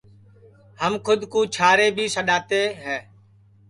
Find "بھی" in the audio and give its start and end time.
1.95-2.05